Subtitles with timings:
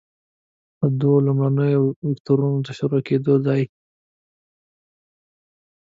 [0.79, 3.63] د دوو لومړنیو وکتورونو د شروع کیدو ځای.